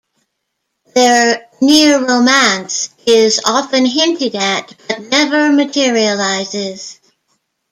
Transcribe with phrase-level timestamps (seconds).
[0.95, 6.99] Their near-romance is often hinted at but never materializes.